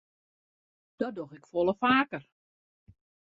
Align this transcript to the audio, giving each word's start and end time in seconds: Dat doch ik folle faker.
Dat 0.95 1.15
doch 1.15 1.33
ik 1.33 1.45
folle 1.45 1.75
faker. 1.75 2.29